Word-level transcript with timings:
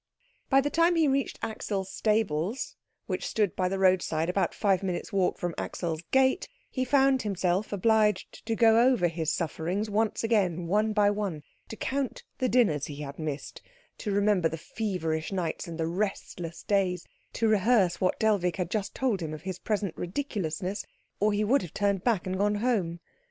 By 0.49 0.61
the 0.61 0.71
time 0.71 0.95
he 0.95 1.07
reached 1.07 1.37
Axel's 1.43 1.91
stables, 1.91 2.75
which 3.05 3.23
stood 3.23 3.55
by 3.55 3.69
the 3.69 3.77
roadside 3.77 4.29
about 4.31 4.55
five 4.55 4.81
minutes' 4.81 5.13
walk 5.13 5.37
from 5.37 5.53
Axel's 5.59 6.01
gate, 6.09 6.47
he 6.71 6.83
found 6.83 7.21
himself 7.21 7.71
obliged 7.71 8.43
to 8.47 8.55
go 8.55 8.79
over 8.79 9.07
his 9.07 9.31
sufferings 9.31 9.91
once 9.91 10.23
again 10.23 10.65
one 10.65 10.91
by 10.91 11.11
one, 11.11 11.43
to 11.67 11.75
count 11.75 12.23
the 12.39 12.49
dinners 12.49 12.87
he 12.87 12.95
had 13.01 13.19
missed, 13.19 13.61
to 13.99 14.11
remember 14.11 14.49
the 14.49 14.57
feverish 14.57 15.31
nights 15.31 15.67
and 15.67 15.77
the 15.77 15.85
restless 15.85 16.63
days, 16.63 17.05
to 17.33 17.47
rehearse 17.47 18.01
what 18.01 18.19
Dellwig 18.19 18.55
had 18.55 18.71
just 18.71 18.95
told 18.95 19.21
him 19.21 19.35
of 19.35 19.43
his 19.43 19.59
present 19.59 19.95
ridiculousness, 19.95 20.83
or 21.19 21.31
he 21.31 21.43
would 21.43 21.61
have 21.61 21.75
turned 21.75 22.03
back 22.03 22.25
and 22.25 22.39
gone 22.39 22.55
home. 22.55 22.99